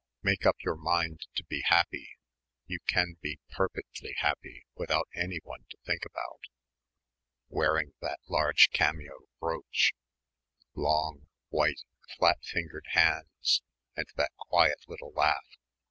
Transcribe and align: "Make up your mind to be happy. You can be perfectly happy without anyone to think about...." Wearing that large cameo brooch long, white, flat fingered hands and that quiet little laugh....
"Make 0.23 0.47
up 0.47 0.55
your 0.63 0.77
mind 0.77 1.27
to 1.35 1.43
be 1.45 1.61
happy. 1.63 2.17
You 2.65 2.79
can 2.87 3.17
be 3.21 3.37
perfectly 3.51 4.13
happy 4.17 4.65
without 4.75 5.07
anyone 5.15 5.65
to 5.69 5.77
think 5.85 6.05
about...." 6.05 6.39
Wearing 7.49 7.93
that 8.01 8.17
large 8.27 8.71
cameo 8.73 9.25
brooch 9.39 9.93
long, 10.75 11.27
white, 11.49 11.81
flat 12.17 12.43
fingered 12.43 12.87
hands 12.93 13.61
and 13.95 14.07
that 14.15 14.31
quiet 14.39 14.79
little 14.87 15.11
laugh.... 15.13 15.59